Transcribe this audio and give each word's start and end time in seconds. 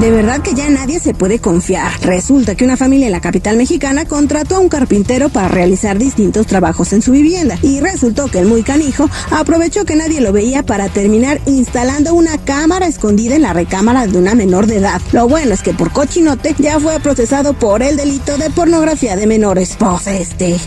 De 0.00 0.12
verdad 0.12 0.42
que 0.42 0.54
ya 0.54 0.70
nadie 0.70 1.00
se 1.00 1.12
puede 1.12 1.40
confiar. 1.40 1.90
Resulta 2.02 2.54
que 2.54 2.64
una 2.64 2.76
familia 2.76 3.06
en 3.06 3.12
la 3.12 3.20
capital 3.20 3.56
mexicana 3.56 4.04
contrató 4.04 4.54
a 4.54 4.60
un 4.60 4.68
carpintero 4.68 5.28
para 5.28 5.48
realizar 5.48 5.98
distintos 5.98 6.46
trabajos 6.46 6.92
en 6.92 7.02
su 7.02 7.10
vivienda 7.10 7.58
y 7.62 7.80
resultó 7.80 8.28
que 8.28 8.38
el 8.38 8.46
muy 8.46 8.62
canijo 8.62 9.10
aprovechó 9.32 9.84
que 9.84 9.96
nadie 9.96 10.20
lo 10.20 10.32
veía 10.32 10.62
para 10.62 10.88
terminar 10.88 11.40
instalando 11.46 12.14
una 12.14 12.38
cámara 12.38 12.86
escondida 12.86 13.34
en 13.34 13.42
la 13.42 13.52
recámara 13.52 14.06
de 14.06 14.18
una 14.18 14.36
menor 14.36 14.68
de 14.68 14.76
edad. 14.76 15.00
Lo 15.10 15.26
bueno 15.26 15.52
es 15.52 15.62
que 15.62 15.74
por 15.74 15.90
cochinote 15.90 16.54
ya 16.58 16.78
fue 16.78 17.00
procesado 17.00 17.54
por 17.54 17.82
el 17.82 17.96
delito 17.96 18.38
de 18.38 18.50
pornografía 18.50 19.16
de 19.16 19.26
menores. 19.26 19.76
Pues 19.80 20.06
este. 20.06 20.58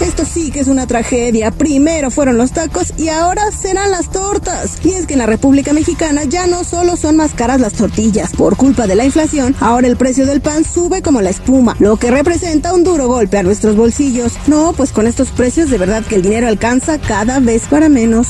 Esto 0.00 0.24
sí 0.24 0.50
que 0.50 0.60
es 0.60 0.68
una 0.68 0.86
tragedia. 0.86 1.50
Primero 1.50 2.10
fueron 2.10 2.36
los 2.36 2.52
tacos 2.52 2.92
y 2.98 3.08
ahora 3.08 3.50
serán 3.50 3.90
las 3.90 4.10
tortas. 4.10 4.78
Y 4.84 4.92
es 4.92 5.06
que 5.06 5.14
en 5.14 5.20
la 5.20 5.26
República 5.26 5.72
Mexicana 5.72 6.24
ya 6.24 6.46
no 6.46 6.64
solo 6.64 6.96
son 6.96 7.16
más 7.16 7.34
caras 7.34 7.60
las 7.60 7.74
tortillas. 7.74 8.32
Por 8.32 8.56
culpa 8.56 8.86
de 8.86 8.96
la 8.96 9.04
inflación, 9.04 9.54
ahora 9.60 9.86
el 9.86 9.96
precio 9.96 10.26
del 10.26 10.40
pan 10.40 10.64
sube 10.64 11.02
como 11.02 11.20
la 11.20 11.30
espuma, 11.30 11.76
lo 11.78 11.96
que 11.96 12.10
representa 12.10 12.74
un 12.74 12.84
duro 12.84 13.08
golpe 13.08 13.38
a 13.38 13.42
nuestros 13.42 13.76
bolsillos. 13.76 14.34
No, 14.46 14.72
pues 14.72 14.92
con 14.92 15.06
estos 15.06 15.30
precios 15.30 15.70
de 15.70 15.78
verdad 15.78 16.04
que 16.04 16.16
el 16.16 16.22
dinero 16.22 16.48
alcanza 16.48 16.98
cada 16.98 17.38
vez 17.40 17.62
para 17.68 17.88
menos. 17.88 18.28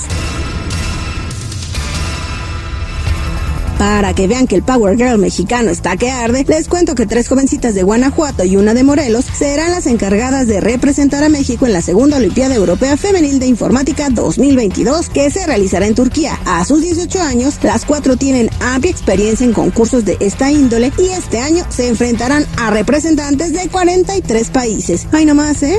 Para 3.84 4.14
que 4.14 4.26
vean 4.26 4.46
que 4.46 4.56
el 4.56 4.62
Power 4.62 4.96
Girl 4.96 5.18
mexicano 5.18 5.70
está 5.70 5.98
que 5.98 6.10
arde, 6.10 6.46
les 6.48 6.68
cuento 6.68 6.94
que 6.94 7.04
tres 7.04 7.28
jovencitas 7.28 7.74
de 7.74 7.82
Guanajuato 7.82 8.42
y 8.42 8.56
una 8.56 8.72
de 8.72 8.82
Morelos 8.82 9.26
serán 9.26 9.72
las 9.72 9.86
encargadas 9.86 10.46
de 10.46 10.62
representar 10.62 11.22
a 11.22 11.28
México 11.28 11.66
en 11.66 11.74
la 11.74 11.82
segunda 11.82 12.16
Olimpiada 12.16 12.54
Europea 12.54 12.96
Femenil 12.96 13.38
de 13.38 13.46
Informática 13.46 14.08
2022 14.08 15.10
que 15.10 15.30
se 15.30 15.46
realizará 15.46 15.86
en 15.86 15.94
Turquía. 15.94 16.40
A 16.46 16.64
sus 16.64 16.80
18 16.80 17.20
años, 17.20 17.58
las 17.62 17.84
cuatro 17.84 18.16
tienen 18.16 18.48
amplia 18.60 18.90
experiencia 18.90 19.44
en 19.44 19.52
concursos 19.52 20.06
de 20.06 20.16
esta 20.18 20.50
índole 20.50 20.90
y 20.96 21.10
este 21.10 21.40
año 21.40 21.66
se 21.68 21.86
enfrentarán 21.86 22.46
a 22.56 22.70
representantes 22.70 23.52
de 23.52 23.68
43 23.68 24.48
países. 24.48 25.06
Ay, 25.12 25.26
nomás, 25.26 25.62
¿eh? 25.62 25.78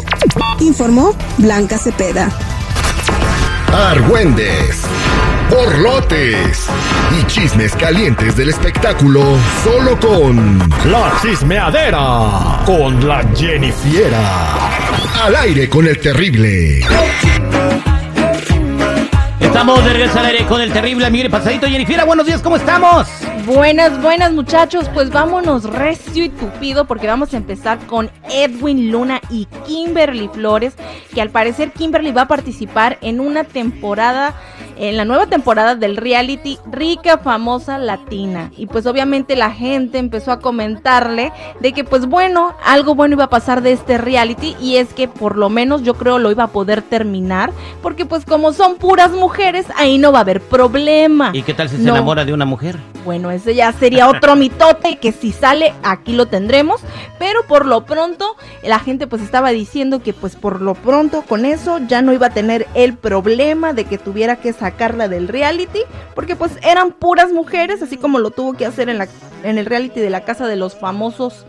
Informó 0.59 1.15
Blanca 1.39 1.79
Cepeda. 1.79 2.29
Argüendes, 3.73 4.77
borlotes 5.49 6.67
y 7.11 7.25
chismes 7.27 7.75
calientes 7.75 8.35
del 8.35 8.49
espectáculo 8.49 9.21
solo 9.63 9.99
con 9.99 10.59
La 10.89 11.13
chismeadera 11.21 12.63
con 12.65 13.07
la 13.07 13.23
Jennifiera. 13.35 14.69
Al 15.23 15.35
aire 15.35 15.69
con 15.69 15.87
el 15.87 15.99
terrible. 15.99 16.79
Estamos 19.39 19.85
de 19.85 19.93
regreso 19.93 20.19
al 20.19 20.25
aire 20.25 20.45
con 20.45 20.59
el 20.61 20.73
terrible 20.73 21.09
Miguel 21.09 21.29
Pasadito 21.29 21.67
Jennifiera. 21.67 22.03
Buenos 22.03 22.25
días, 22.25 22.41
¿cómo 22.41 22.57
estamos? 22.57 23.07
Buenas, 23.45 24.01
buenas 24.01 24.33
muchachos, 24.33 24.89
pues 24.93 25.11
vámonos 25.11 25.65
recio 25.65 26.23
y 26.23 26.29
tupido 26.29 26.85
porque 26.85 27.05
vamos 27.05 27.33
a 27.33 27.37
empezar 27.37 27.77
con 27.85 28.09
Edwin 28.29 28.91
Luna 28.91 29.21
y 29.29 29.45
Kimberly 29.67 30.29
Flores, 30.33 30.73
que 31.13 31.21
al 31.21 31.29
parecer 31.29 31.71
Kimberly 31.71 32.11
va 32.11 32.23
a 32.23 32.27
participar 32.27 32.97
en 33.01 33.19
una 33.19 33.43
temporada, 33.43 34.33
en 34.77 34.97
la 34.97 35.05
nueva 35.05 35.27
temporada 35.27 35.75
del 35.75 35.97
reality 35.97 36.57
Rica 36.71 37.17
Famosa 37.17 37.77
Latina. 37.77 38.51
Y 38.57 38.67
pues 38.67 38.85
obviamente 38.85 39.35
la 39.35 39.51
gente 39.51 39.97
empezó 39.97 40.31
a 40.31 40.39
comentarle 40.39 41.31
de 41.59 41.73
que 41.73 41.83
pues 41.83 42.05
bueno, 42.05 42.55
algo 42.63 42.95
bueno 42.95 43.15
iba 43.15 43.25
a 43.25 43.29
pasar 43.29 43.61
de 43.61 43.71
este 43.71 43.97
reality 43.97 44.55
y 44.59 44.77
es 44.77 44.93
que 44.93 45.07
por 45.07 45.37
lo 45.37 45.49
menos 45.49 45.83
yo 45.83 45.93
creo 45.95 46.19
lo 46.19 46.31
iba 46.31 46.45
a 46.45 46.47
poder 46.47 46.81
terminar, 46.81 47.51
porque 47.81 48.05
pues 48.05 48.25
como 48.25 48.53
son 48.53 48.75
puras 48.75 49.11
mujeres, 49.11 49.65
ahí 49.77 49.97
no 49.97 50.11
va 50.11 50.19
a 50.19 50.21
haber 50.21 50.41
problema. 50.41 51.31
¿Y 51.33 51.43
qué 51.43 51.53
tal 51.53 51.69
si 51.69 51.77
se 51.77 51.83
enamora 51.83 52.25
de 52.25 52.33
una 52.33 52.45
mujer? 52.45 52.77
Bueno, 53.03 53.31
ese 53.31 53.53
ya 53.53 53.71
sería 53.71 54.09
otro 54.09 54.35
mitote 54.35 54.97
que 54.97 55.11
si 55.11 55.31
sale 55.31 55.73
aquí 55.83 56.13
lo 56.13 56.25
tendremos, 56.25 56.81
pero 57.19 57.43
por 57.47 57.65
lo 57.65 57.85
pronto 57.85 58.35
la 58.63 58.79
gente 58.79 59.07
pues 59.07 59.21
estaba 59.21 59.51
diciendo 59.51 60.01
que 60.01 60.13
pues 60.13 60.35
por 60.35 60.61
lo 60.61 60.73
pronto 60.73 61.21
con 61.21 61.45
eso 61.45 61.79
ya 61.87 62.01
no 62.01 62.13
iba 62.13 62.27
a 62.27 62.31
tener 62.31 62.67
el 62.73 62.95
problema 62.95 63.73
de 63.73 63.85
que 63.85 63.97
tuviera 63.97 64.37
que 64.37 64.53
sacarla 64.65 65.07
del 65.07 65.27
reality, 65.27 65.81
porque 66.15 66.35
pues 66.35 66.57
eran 66.63 66.91
puras 66.91 67.31
mujeres, 67.31 67.83
así 67.83 67.97
como 67.97 68.17
lo 68.17 68.31
tuvo 68.31 68.53
que 68.53 68.65
hacer 68.65 68.89
en 68.89 68.97
la 68.97 69.07
en 69.43 69.59
el 69.59 69.67
reality 69.67 69.99
de 69.99 70.09
la 70.09 70.21
casa 70.21 70.47
de 70.47 70.55
los 70.55 70.75
famosos 70.75 71.45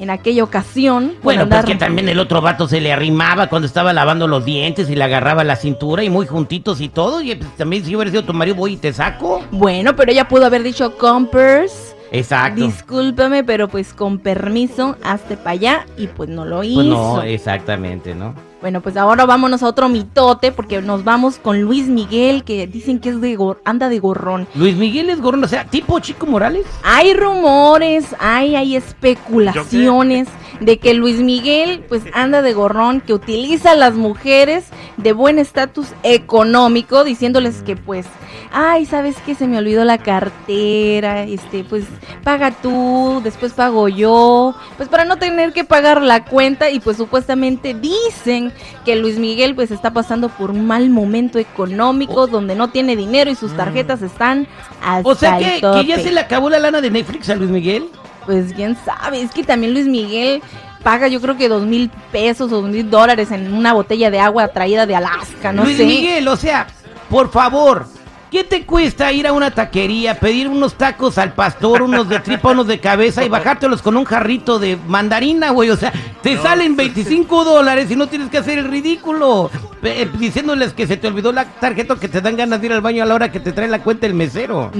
en 0.00 0.10
aquella 0.10 0.42
ocasión. 0.42 1.14
Bueno, 1.22 1.46
pues 1.46 1.60
andar- 1.60 1.64
que 1.64 1.76
también 1.76 2.08
el 2.08 2.18
otro 2.18 2.40
vato 2.42 2.66
se 2.66 2.80
le 2.80 2.92
arrimaba 2.92 3.46
cuando 3.46 3.66
estaba 3.66 3.92
lavando 3.92 4.26
los 4.26 4.44
dientes 4.44 4.90
y 4.90 4.96
le 4.96 5.04
agarraba 5.04 5.44
la 5.44 5.54
cintura 5.54 6.02
y 6.02 6.10
muy 6.10 6.26
juntitos 6.26 6.80
y 6.80 6.88
todo. 6.88 7.22
Y 7.22 7.36
pues, 7.36 7.56
también 7.56 7.84
si 7.84 7.94
hubiera 7.94 8.10
sido 8.10 8.24
tu 8.24 8.34
marido, 8.34 8.56
voy 8.56 8.72
y 8.72 8.76
te 8.78 8.92
saco. 8.92 9.42
Bueno, 9.52 9.94
pero 9.94 10.10
ella 10.10 10.26
pudo 10.26 10.44
haber 10.46 10.64
dicho 10.64 10.98
compers. 10.98 11.94
Exacto. 12.12 12.62
Discúlpame, 12.66 13.42
pero 13.44 13.68
pues 13.68 13.92
con 13.94 14.18
permiso, 14.18 14.96
hazte 15.04 15.36
para 15.36 15.50
allá 15.52 15.86
y 15.96 16.08
pues 16.08 16.28
no 16.28 16.44
lo 16.44 16.62
hizo. 16.64 16.74
Pues 16.74 16.86
no, 16.88 17.22
exactamente, 17.22 18.14
¿no? 18.14 18.34
Bueno, 18.62 18.80
pues 18.80 18.96
ahora 18.96 19.26
vámonos 19.26 19.62
a 19.62 19.66
otro 19.68 19.88
mitote 19.88 20.50
porque 20.50 20.80
nos 20.80 21.04
vamos 21.04 21.36
con 21.38 21.60
Luis 21.60 21.86
Miguel 21.88 22.42
que 22.42 22.66
dicen 22.66 22.98
que 23.00 23.10
es 23.10 23.20
de 23.20 23.36
gor- 23.38 23.58
anda 23.64 23.88
de 23.90 23.98
gorrón. 23.98 24.48
Luis 24.54 24.74
Miguel 24.76 25.10
es 25.10 25.20
gorrón, 25.20 25.44
o 25.44 25.48
sea, 25.48 25.66
tipo 25.66 25.98
Chico 26.00 26.26
Morales. 26.26 26.64
Hay 26.82 27.12
rumores, 27.14 28.06
hay, 28.18 28.56
hay 28.56 28.74
especulaciones 28.74 30.28
de 30.60 30.78
que 30.78 30.94
Luis 30.94 31.18
Miguel 31.20 31.84
pues 31.86 32.02
anda 32.14 32.40
de 32.40 32.54
gorrón, 32.54 33.02
que 33.02 33.12
utiliza 33.12 33.72
a 33.72 33.76
las 33.76 33.94
mujeres 33.94 34.64
de 34.96 35.12
buen 35.12 35.38
estatus 35.38 35.88
económico, 36.02 37.04
diciéndoles 37.04 37.62
que 37.62 37.76
pues, 37.76 38.06
ay, 38.52 38.86
¿sabes 38.86 39.16
qué? 39.26 39.34
Se 39.34 39.46
me 39.46 39.58
olvidó 39.58 39.84
la 39.84 39.98
cartera, 39.98 41.24
este, 41.24 41.62
pues 41.62 41.84
paga 42.24 42.50
tú, 42.52 43.20
después 43.22 43.52
pago 43.52 43.88
yo, 43.88 44.54
pues 44.78 44.88
para 44.88 45.04
no 45.04 45.16
tener 45.18 45.52
que 45.52 45.64
pagar 45.64 46.00
la 46.00 46.24
cuenta 46.24 46.70
y 46.70 46.80
pues 46.80 46.96
supuestamente 46.96 47.74
dicen 47.74 48.45
que 48.84 48.96
Luis 48.96 49.18
Miguel 49.18 49.54
pues 49.54 49.70
está 49.70 49.92
pasando 49.92 50.28
por 50.28 50.50
un 50.50 50.66
mal 50.66 50.90
momento 50.90 51.38
económico 51.38 52.26
donde 52.26 52.54
no 52.54 52.68
tiene 52.68 52.96
dinero 52.96 53.30
y 53.30 53.34
sus 53.34 53.56
tarjetas 53.56 54.02
están 54.02 54.46
hasta 54.82 55.08
O 55.08 55.14
sea, 55.14 55.38
el 55.38 55.60
que, 55.60 55.60
que 55.60 55.86
ya 55.86 55.98
se 55.98 56.12
le 56.12 56.20
acabó 56.20 56.50
la 56.50 56.58
lana 56.58 56.80
de 56.80 56.90
Netflix 56.90 57.28
a 57.30 57.34
Luis 57.34 57.50
Miguel. 57.50 57.88
Pues 58.24 58.52
quién 58.54 58.76
sabe, 58.84 59.22
es 59.22 59.30
que 59.30 59.44
también 59.44 59.72
Luis 59.72 59.86
Miguel 59.86 60.42
paga 60.82 61.08
yo 61.08 61.20
creo 61.20 61.36
que 61.36 61.48
dos 61.48 61.64
mil 61.64 61.90
pesos 62.12 62.52
o 62.52 62.60
dos 62.60 62.70
mil 62.70 62.88
dólares 62.90 63.30
en 63.30 63.52
una 63.52 63.72
botella 63.72 64.10
de 64.10 64.20
agua 64.20 64.48
traída 64.48 64.86
de 64.86 64.96
Alaska, 64.96 65.52
no 65.52 65.64
Luis 65.64 65.76
sé. 65.76 65.84
Miguel, 65.84 66.26
o 66.28 66.36
sea, 66.36 66.66
por 67.08 67.30
favor, 67.30 67.86
¿qué 68.30 68.44
te 68.44 68.64
cuesta 68.64 69.12
ir 69.12 69.26
a 69.26 69.32
una 69.32 69.50
taquería, 69.50 70.18
pedir 70.18 70.48
unos 70.48 70.74
tacos 70.74 71.18
al 71.18 71.32
pastor, 71.34 71.82
unos 71.82 72.08
de 72.08 72.20
tripa, 72.20 72.50
unos 72.50 72.66
de 72.66 72.80
cabeza 72.80 73.24
y 73.24 73.28
bajártelos 73.28 73.82
con 73.82 73.96
un 73.96 74.04
jarrito 74.04 74.58
de 74.58 74.76
mandarina, 74.76 75.50
güey? 75.50 75.70
O 75.70 75.76
sea, 75.76 75.92
te 76.22 76.36
salen 76.38 76.76
25 76.76 77.44
dólares 77.44 77.90
y 77.90 77.96
no 77.96 78.06
tienes 78.08 78.30
que 78.30 78.38
hacer 78.38 78.58
el 78.58 78.68
ridículo. 78.68 79.50
Eh, 79.86 80.08
diciéndoles 80.18 80.72
que 80.72 80.86
se 80.86 80.96
te 80.96 81.08
olvidó 81.08 81.32
la 81.32 81.44
tarjeta 81.44 81.96
que 81.96 82.08
te 82.08 82.20
dan 82.20 82.36
ganas 82.36 82.60
de 82.60 82.66
ir 82.66 82.72
al 82.72 82.80
baño 82.80 83.02
a 83.02 83.06
la 83.06 83.14
hora 83.14 83.30
que 83.30 83.40
te 83.40 83.52
trae 83.52 83.68
la 83.68 83.82
cuenta 83.82 84.06
el 84.06 84.14
mesero. 84.14 84.70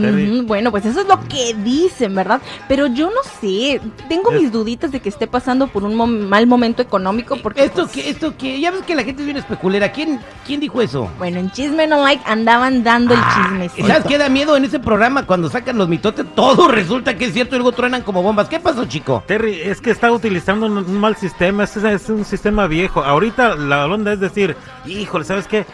Bueno, 0.45 0.71
pues 0.71 0.87
eso 0.87 1.01
es 1.01 1.07
lo 1.07 1.21
que 1.29 1.55
dicen, 1.55 2.15
¿verdad? 2.15 2.41
Pero 2.69 2.87
yo 2.87 3.07
no 3.07 3.23
sé, 3.41 3.81
tengo 4.09 4.31
mis 4.31 4.53
duditas 4.53 4.93
de 4.93 5.01
que 5.01 5.09
esté 5.09 5.27
pasando 5.27 5.67
por 5.69 5.85
un 5.85 6.29
mal 6.29 6.47
momento 6.47 6.83
económico 6.83 7.37
porque 7.43 7.65
Esto 7.65 7.83
pues, 7.83 7.93
que, 7.93 8.11
esto 8.11 8.37
que, 8.37 8.61
ya 8.61 8.71
ves 8.71 8.83
que 8.83 8.95
la 8.95 9.05
gente 9.05 9.23
es 9.23 9.27
bien 9.27 9.37
especulera. 9.37 9.93
¿Quién, 9.93 10.21
quién 10.47 10.61
dijo 10.61 10.81
eso? 10.81 11.11
bueno, 11.19 11.39
en 11.39 11.51
Chisme 11.51 11.87
No 11.87 12.03
Like 12.03 12.23
andaban 12.27 12.83
dando 12.85 13.15
el 13.15 13.21
chisme. 13.35 13.71
¿Y 13.77 13.83
¿Sabes 13.83 14.05
qué 14.07 14.19
da 14.19 14.29
miedo 14.29 14.57
en 14.57 14.65
ese 14.65 14.79
programa 14.79 15.27
cuando 15.27 15.49
sacan 15.49 15.79
los 15.79 15.89
mitotes? 15.89 16.27
Todo 16.35 16.69
resulta 16.69 17.17
que 17.17 17.27
es 17.27 17.33
cierto 17.33 17.57
y 17.57 17.59
luego 17.59 17.73
truenan 17.73 18.03
como 18.03 18.23
bombas. 18.23 18.49
¿Qué 18.49 18.61
pasó, 18.61 18.85
chico? 18.85 19.23
Terry, 19.27 19.61
es 19.61 19.81
que 19.81 19.91
está 19.91 20.11
utilizando 20.13 20.67
un, 20.67 20.79
un 20.79 21.01
mal 21.01 21.17
sistema, 21.17 21.65
es, 21.65 21.77
es 21.77 22.09
un 22.09 22.25
sistema 22.25 22.67
viejo. 22.67 23.03
Ahorita 23.03 23.55
la 23.57 23.87
onda 23.87 24.13
es 24.13 24.21
decir, 24.21 24.57
híjole, 25.01 25.25
¿sabes 25.25 25.47
qué? 25.47 25.65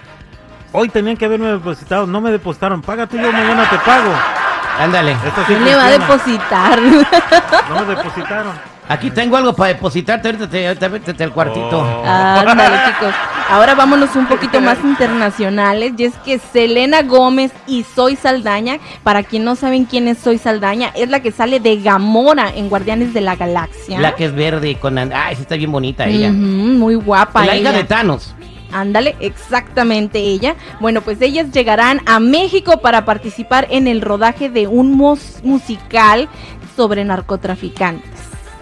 Hoy 0.72 0.88
tenían 0.88 1.16
que 1.16 1.24
haberme 1.26 1.48
depositado, 1.48 2.06
no 2.06 2.20
me 2.20 2.30
depositaron, 2.30 2.80
paga 2.82 3.06
tú, 3.06 3.16
yo 3.16 3.30
mañana 3.30 3.68
te 3.68 3.76
pago. 3.78 4.10
Ándale. 4.80 5.12
Esto 5.12 5.42
sí 5.46 5.52
¿Quién 5.52 5.64
le 5.66 5.74
va 5.76 5.84
a 5.86 5.90
depositar? 5.90 6.78
No 7.68 7.80
me 7.86 7.94
depositaron. 7.94 8.52
Aquí 8.88 9.10
tengo 9.10 9.36
algo 9.36 9.54
para 9.54 9.68
depositarte. 9.74 10.28
Ahorita 10.28 10.48
te, 10.48 10.66
ahorita 10.68 10.88
métete 10.88 11.24
al 11.24 11.32
cuartito. 11.32 11.78
Oh. 11.78 12.04
Ándale, 12.06 12.76
chicos. 12.86 13.14
Ahora 13.50 13.74
vámonos 13.74 14.14
un 14.16 14.26
poquito 14.26 14.60
más 14.60 14.78
internacionales. 14.82 15.92
Y 15.96 16.04
es 16.04 16.14
que 16.24 16.38
Selena 16.38 17.02
Gómez 17.02 17.52
y 17.66 17.84
Soy 17.84 18.16
Saldaña, 18.16 18.78
para 19.02 19.22
quien 19.22 19.44
no 19.44 19.54
saben 19.56 19.84
quién 19.84 20.08
es 20.08 20.18
Soy 20.18 20.38
Saldaña, 20.38 20.90
es 20.94 21.08
la 21.08 21.20
que 21.20 21.30
sale 21.32 21.60
de 21.60 21.80
Gamora 21.80 22.50
en 22.54 22.68
Guardianes 22.68 23.14
de 23.14 23.20
la 23.20 23.36
Galaxia. 23.36 24.00
La 24.00 24.14
que 24.14 24.24
es 24.26 24.34
verde 24.34 24.74
con... 24.76 24.98
an- 24.98 25.12
Ay, 25.14 25.36
sí 25.36 25.42
está 25.42 25.54
bien 25.56 25.70
bonita 25.72 26.06
ella. 26.06 26.30
Muy 26.32 26.94
guapa. 26.96 27.44
la 27.46 27.56
hija 27.56 27.72
de 27.72 27.84
Thanos. 27.84 28.34
Ándale, 28.72 29.16
exactamente 29.20 30.18
ella. 30.18 30.56
Bueno, 30.80 31.02
pues 31.02 31.20
ellas 31.20 31.50
llegarán 31.52 32.00
a 32.06 32.18
México 32.20 32.80
para 32.80 33.04
participar 33.04 33.66
en 33.70 33.86
el 33.86 34.00
rodaje 34.00 34.48
de 34.48 34.66
un 34.66 34.92
mus- 34.92 35.40
musical 35.42 36.28
sobre 36.76 37.04
narcotraficantes. 37.04 38.10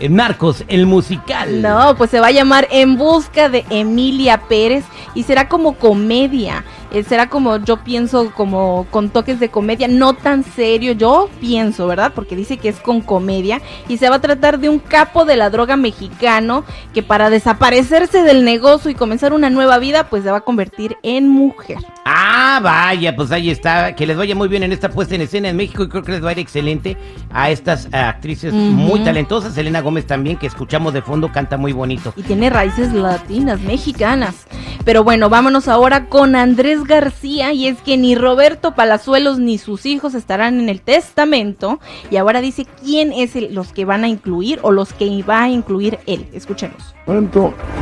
Narcos, 0.09 0.65
el 0.69 0.87
musical. 0.87 1.61
No, 1.61 1.95
pues 1.97 2.11
se 2.11 2.21
va 2.21 2.29
a 2.29 2.33
llamar 2.33 2.67
En 2.71 2.97
Busca 2.97 3.51
de 3.51 3.67
Emilia 3.69 4.39
Pérez 4.49 4.83
y 5.15 5.25
será 5.25 5.47
como 5.49 5.75
comedia. 5.75 6.65
Eh, 6.93 7.05
será 7.05 7.29
como 7.29 7.57
yo 7.59 7.79
pienso, 7.79 8.33
como 8.33 8.87
con 8.91 9.11
toques 9.11 9.39
de 9.39 9.49
comedia, 9.49 9.89
no 9.89 10.15
tan 10.15 10.45
serio, 10.45 10.93
yo 10.93 11.29
pienso, 11.41 11.87
¿verdad? 11.87 12.13
Porque 12.15 12.37
dice 12.37 12.57
que 12.57 12.69
es 12.69 12.81
con 12.81 13.01
comedia 13.01 13.61
y 13.89 13.99
se 13.99 14.09
va 14.09 14.17
a 14.17 14.21
tratar 14.21 14.59
de 14.59 14.69
un 14.69 14.79
capo 14.79 15.25
de 15.25 15.37
la 15.37 15.51
droga 15.51 15.77
mexicano 15.77 16.65
que 16.93 17.03
para 17.03 17.31
desaparecerse 17.31 18.23
del 18.23 18.45
negocio 18.45 18.91
y 18.91 18.95
comenzar 18.95 19.33
una 19.33 19.51
nueva 19.51 19.79
vida, 19.79 20.09
pues 20.09 20.25
se 20.25 20.31
va 20.31 20.39
a 20.39 20.43
convertir 20.43 20.97
en 21.03 21.29
mujer. 21.29 21.79
Ah, 22.05 22.61
vaya, 22.63 23.15
pues 23.15 23.31
ahí 23.31 23.51
está. 23.51 23.95
Que 23.95 24.07
les 24.07 24.17
vaya 24.17 24.35
muy 24.35 24.49
bien 24.49 24.63
en 24.63 24.73
esta 24.73 24.91
puesta 24.91 25.15
en 25.15 25.21
escena 25.21 25.49
en 25.49 25.57
México 25.57 25.85
y 25.85 25.89
creo 25.89 26.03
que 26.03 26.13
les 26.13 26.25
va 26.25 26.31
a 26.31 26.33
ir 26.33 26.39
excelente 26.41 26.97
a 27.33 27.51
estas 27.51 27.87
eh, 27.87 27.97
actrices 27.97 28.53
muy 28.53 29.01
talentosas. 29.01 29.57
Elena 29.57 29.81
Gómez 29.81 30.07
también, 30.07 30.37
que 30.37 30.47
escuchamos 30.47 30.93
de 30.93 31.03
fondo, 31.03 31.31
canta 31.31 31.57
muy 31.57 31.73
bonito. 31.73 32.13
Y 32.17 32.23
tiene 32.23 32.51
raíces 32.51 32.93
latinas, 32.93 33.61
mexicanas. 33.61 34.47
Pero 34.85 35.05
bueno, 35.05 35.29
vámonos 35.29 35.69
ahora 35.69 36.06
con 36.06 36.35
Andrés 36.35 36.85
García 36.85 37.53
y 37.53 37.67
es 37.69 37.79
que 37.82 37.97
ni 37.99 38.15
Roberto 38.15 38.75
Palazuelos 38.75 39.38
ni 39.38 39.59
sus 39.59 39.85
hijos 39.87 40.15
estarán 40.15 40.59
en 40.59 40.69
el 40.69 40.81
testamento 40.81 41.79
y 42.11 42.17
ahora 42.17 42.41
dice 42.41 42.67
quién 42.82 43.12
es 43.12 43.37
el- 43.37 43.55
los 43.55 43.73
que 43.73 43.85
van 43.85 44.05
a 44.05 44.09
incluir 44.09 44.59
o 44.62 44.73
los 44.73 44.93
que 44.93 45.23
va 45.23 45.43
a 45.43 45.49
incluir 45.50 45.99
él. 46.06 46.27
Escuchemos. 46.32 46.94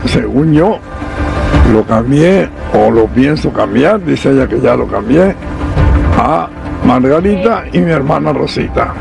Según 0.06 0.52
yo, 0.52 0.78
lo 1.72 1.84
cambié 1.84 2.48
o 2.74 2.90
lo 2.90 3.06
pienso 3.06 3.52
cambiar, 3.52 4.04
dice 4.04 4.30
ella 4.32 4.48
que 4.48 4.60
ya 4.60 4.74
lo 4.74 4.86
cambié, 4.88 5.34
a 6.18 6.48
Margarita 6.84 7.64
y 7.72 7.78
mi 7.78 7.92
hermana 7.92 8.32
Rosita. 8.32 8.92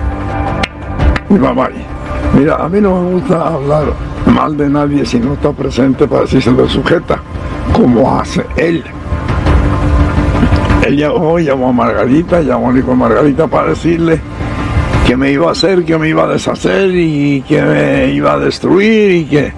Mi 1.29 1.39
mamá. 1.39 1.69
Mira, 2.37 2.57
a 2.57 2.69
mí 2.69 2.79
no 2.79 3.01
me 3.01 3.11
gusta 3.13 3.47
hablar 3.47 3.85
mal 4.27 4.55
de 4.55 4.69
nadie 4.69 5.05
si 5.05 5.19
no 5.19 5.33
está 5.33 5.51
presente 5.51 6.07
para 6.07 6.21
decirse 6.21 6.51
lo 6.51 6.67
sujeta, 6.69 7.19
como 7.73 8.19
hace 8.19 8.45
él. 8.55 8.83
Él 10.85 10.97
llamó, 10.97 11.39
llamó 11.39 11.69
a 11.69 11.73
Margarita, 11.73 12.41
llamó 12.41 12.75
hijo 12.75 12.91
de 12.91 12.95
Margarita 12.95 13.47
para 13.47 13.69
decirle 13.69 14.21
que 15.05 15.15
me 15.17 15.31
iba 15.31 15.49
a 15.49 15.51
hacer, 15.51 15.85
que 15.85 15.97
me 15.97 16.09
iba 16.09 16.23
a 16.23 16.27
deshacer 16.27 16.91
y 16.93 17.41
que 17.41 17.61
me 17.61 18.13
iba 18.13 18.33
a 18.33 18.39
destruir 18.39 19.11
y 19.11 19.25
que 19.25 19.53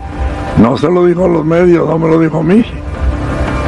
no 0.61 0.77
se 0.77 0.89
lo 0.89 1.06
dijo 1.06 1.25
a 1.25 1.27
los 1.27 1.45
medios, 1.45 1.88
no 1.88 1.97
me 1.97 2.07
lo 2.07 2.19
dijo 2.19 2.39
a 2.39 2.44
mí, 2.44 2.63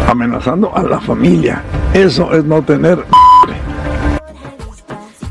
amenazando 0.07 0.75
a 0.75 0.83
la 0.83 0.99
familia. 0.99 1.63
Eso 1.93 2.33
es 2.33 2.43
no 2.45 2.61
tener... 2.61 3.03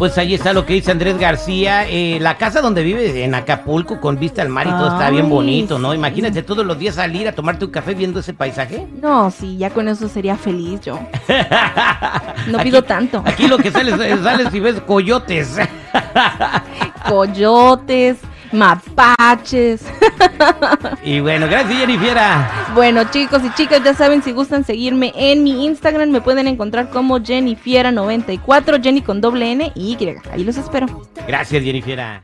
Pues 0.01 0.17
ahí 0.17 0.33
está 0.33 0.55
lo 0.55 0.65
que 0.65 0.73
dice 0.73 0.91
Andrés 0.93 1.19
García. 1.19 1.87
eh, 1.87 2.17
la 2.23 2.39
casa 2.39 2.63
donde 2.63 2.83
vive 2.83 3.23
en 3.23 3.35
Acapulco 3.35 4.01
con 4.01 4.19
vista 4.19 4.41
al 4.41 4.49
mar 4.49 4.67
y 4.67 4.71
todo 4.71 4.93
está 4.93 5.11
bien 5.11 5.29
bonito, 5.29 5.79
¿no? 5.79 5.93
Imagínate 5.93 6.43
todos 6.43 6.65
los 6.65 6.79
días 6.79 6.95
salir 6.95 7.29
a 7.29 7.33
tomarte 7.33 7.67
un 7.67 7.71
café 7.71 7.93
viendo 7.93 8.21
ese 8.21 8.33
paisaje. 8.33 8.87
No, 9.03 9.31
sí, 9.31 9.59
ya 9.59 9.69
con 9.69 9.89
eso 9.89 10.09
sería 10.09 10.37
feliz 10.39 10.81
yo. 10.81 10.99
No 12.47 12.59
Aquí- 12.59 12.71
pido 12.71 12.83
tanto. 12.83 13.23
Aquí 13.27 13.47
lo 13.47 13.59
que 13.59 13.71
sales, 13.71 13.95
sales 14.23 14.55
y 14.55 14.61
ves 14.61 14.81
coyotes. 14.87 15.59
Coyotes, 17.07 18.17
mapaches. 18.53 19.83
y 21.05 21.21
bueno, 21.21 21.47
gracias 21.47 21.79
Jennifiera. 21.79 22.51
Bueno, 22.75 23.05
chicos 23.11 23.43
y 23.45 23.55
chicas, 23.55 23.83
ya 23.85 23.95
saben, 23.95 24.23
si 24.23 24.33
gustan 24.33 24.65
seguirme 24.65 25.13
en 25.15 25.43
mi 25.43 25.67
Instagram, 25.67 26.11
me 26.11 26.21
pueden 26.21 26.49
encontrar 26.49 26.91
como 26.91 27.19
Jennifiera94, 27.19 28.83
Jenny 28.83 29.03
con 29.03 29.21
doble 29.21 29.53
N 29.53 29.73
y 29.75 29.93
Y. 29.93 30.17
Ahí 30.33 30.45
los 30.45 30.57
espero. 30.57 31.03
Gracias 31.27 31.63
Jennifiera. 31.63 32.19